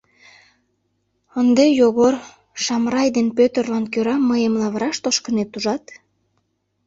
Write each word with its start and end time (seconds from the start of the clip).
—Ынде, 1.39 1.65
Йогор, 1.79 2.15
Шамрай 2.63 3.07
ден 3.15 3.27
Пӧтырлан 3.37 3.85
кӧра 3.93 4.15
мыйым 4.29 4.53
лавыраш 4.61 4.97
тошкынет 5.03 5.51
ужат? 5.57 5.83